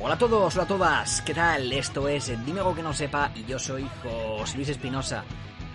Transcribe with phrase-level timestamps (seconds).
[0.00, 1.70] Hola a todos, hola a todas, ¿qué tal?
[1.74, 5.24] Esto es Dime algo que no sepa y yo soy José Luis Espinosa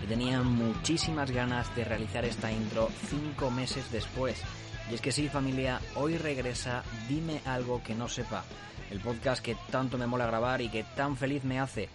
[0.02, 4.42] y tenía muchísimas ganas de realizar esta intro cinco meses después.
[4.90, 8.42] Y es que sí, familia, hoy regresa Dime algo que no sepa,
[8.90, 11.88] el podcast que tanto me mola grabar y que tan feliz me hace.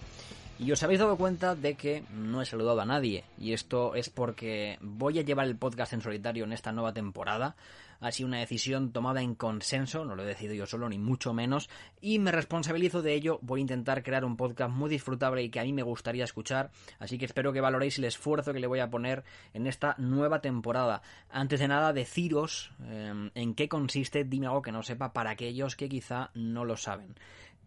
[0.62, 3.23] Y os habéis dado cuenta de que no he saludado a nadie.
[3.39, 7.55] Y esto es porque voy a llevar el podcast en solitario en esta nueva temporada.
[7.99, 11.34] Ha sido una decisión tomada en consenso, no lo he decidido yo solo, ni mucho
[11.34, 11.68] menos.
[11.99, 13.40] Y me responsabilizo de ello.
[13.41, 16.70] Voy a intentar crear un podcast muy disfrutable y que a mí me gustaría escuchar.
[16.99, 19.23] Así que espero que valoréis el esfuerzo que le voy a poner
[19.55, 21.02] en esta nueva temporada.
[21.32, 25.76] Antes de nada, deciros eh, en qué consiste Dime algo que no sepa para aquellos
[25.76, 27.16] que quizá no lo saben.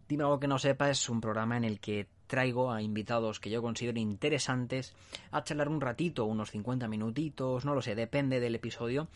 [0.09, 3.51] Dime algo que no sepa es un programa en el que traigo a invitados que
[3.51, 4.95] yo considero interesantes
[5.31, 9.09] a charlar un ratito, unos 50 minutitos, no lo sé, depende del episodio,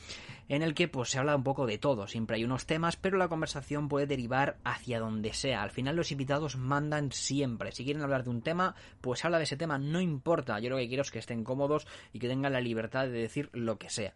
[0.48, 3.18] en el que pues se habla un poco de todo, siempre hay unos temas, pero
[3.18, 5.62] la conversación puede derivar hacia donde sea.
[5.62, 7.72] Al final los invitados mandan siempre.
[7.72, 10.58] Si quieren hablar de un tema, pues habla de ese tema, no importa.
[10.60, 13.50] Yo lo que quiero es que estén cómodos y que tengan la libertad de decir
[13.52, 14.14] lo que sea.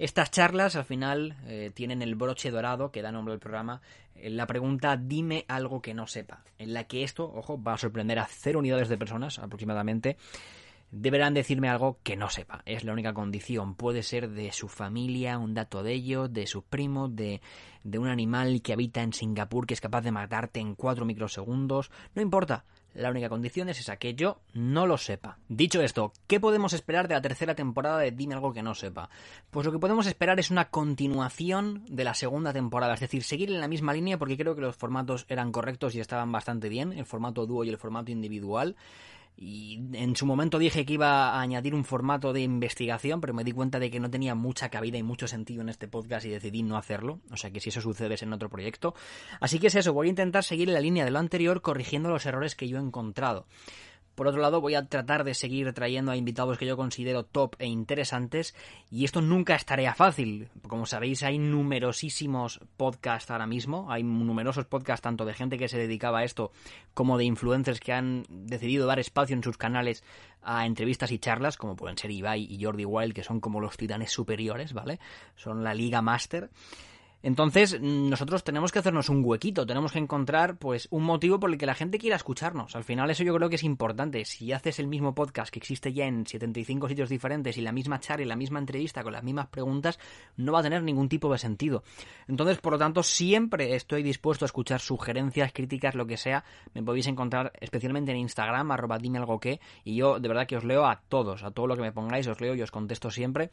[0.00, 3.82] Estas charlas al final eh, tienen el broche dorado que da nombre al programa,
[4.14, 7.76] eh, la pregunta dime algo que no sepa, en la que esto, ojo, va a
[7.76, 10.16] sorprender a cero unidades de personas aproximadamente,
[10.90, 15.36] deberán decirme algo que no sepa, es la única condición, puede ser de su familia,
[15.36, 17.42] un dato de ellos, de sus primos, de,
[17.84, 21.90] de un animal que habita en Singapur que es capaz de matarte en 4 microsegundos,
[22.14, 22.64] no importa,
[22.94, 25.38] la única condición es esa, que yo no lo sepa.
[25.48, 29.10] Dicho esto, ¿qué podemos esperar de la tercera temporada de Dime algo que no sepa?
[29.50, 33.50] Pues lo que podemos esperar es una continuación de la segunda temporada, es decir, seguir
[33.50, 36.92] en la misma línea porque creo que los formatos eran correctos y estaban bastante bien,
[36.92, 38.76] el formato dúo y el formato individual.
[39.36, 43.44] Y en su momento dije que iba a añadir un formato de investigación, pero me
[43.44, 46.30] di cuenta de que no tenía mucha cabida y mucho sentido en este podcast y
[46.30, 47.20] decidí no hacerlo.
[47.30, 48.94] O sea que si eso sucede es en otro proyecto.
[49.40, 52.26] Así que es eso, voy a intentar seguir la línea de lo anterior corrigiendo los
[52.26, 53.46] errores que yo he encontrado.
[54.20, 57.54] Por otro lado, voy a tratar de seguir trayendo a invitados que yo considero top
[57.58, 58.54] e interesantes
[58.90, 60.50] y esto nunca es tarea fácil.
[60.68, 65.78] Como sabéis, hay numerosísimos podcasts ahora mismo, hay numerosos podcasts tanto de gente que se
[65.78, 66.52] dedicaba a esto
[66.92, 70.04] como de influencers que han decidido dar espacio en sus canales
[70.42, 73.78] a entrevistas y charlas, como pueden ser Ibai y Jordi Wild, que son como los
[73.78, 75.00] titanes superiores, ¿vale?
[75.34, 76.50] Son la liga máster.
[77.22, 81.58] Entonces, nosotros tenemos que hacernos un huequito, tenemos que encontrar pues un motivo por el
[81.58, 82.76] que la gente quiera escucharnos.
[82.76, 84.24] Al final eso yo creo que es importante.
[84.24, 88.00] Si haces el mismo podcast que existe ya en 75 sitios diferentes y la misma
[88.00, 89.98] charla y la misma entrevista con las mismas preguntas,
[90.36, 91.82] no va a tener ningún tipo de sentido.
[92.28, 96.44] Entonces, por lo tanto, siempre estoy dispuesto a escuchar sugerencias, críticas, lo que sea.
[96.74, 99.40] Me podéis encontrar especialmente en Instagram, arroba dime algo
[99.84, 102.26] y yo de verdad que os leo a todos, a todo lo que me pongáis,
[102.26, 103.50] os leo y os contesto siempre.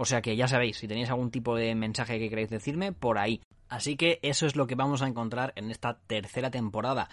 [0.00, 3.18] O sea que ya sabéis, si tenéis algún tipo de mensaje que queréis decirme, por
[3.18, 3.42] ahí.
[3.68, 7.08] Así que eso es lo que vamos a encontrar en esta tercera temporada.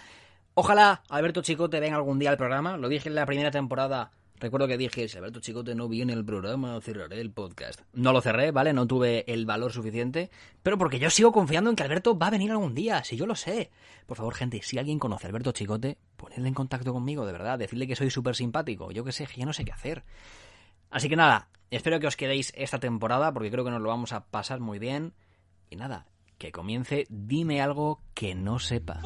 [0.53, 2.77] Ojalá Alberto Chicote venga algún día al programa.
[2.77, 4.11] Lo dije en la primera temporada.
[4.37, 7.81] Recuerdo que dije, si Alberto Chicote no viene al programa, cerraré el podcast.
[7.93, 8.71] No lo cerré, ¿vale?
[8.71, 10.29] No tuve el valor suficiente.
[10.61, 13.25] Pero porque yo sigo confiando en que Alberto va a venir algún día, si yo
[13.25, 13.71] lo sé.
[14.05, 17.57] Por favor, gente, si alguien conoce Alberto Chicote, ponedle en contacto conmigo, de verdad.
[17.57, 18.91] Decirle que soy súper simpático.
[18.91, 20.03] Yo qué sé, ya no sé qué hacer.
[20.91, 24.13] Así que nada, espero que os quedéis esta temporada porque creo que nos lo vamos
[24.13, 25.13] a pasar muy bien.
[25.69, 29.01] Y nada, que comience Dime algo que no sepa.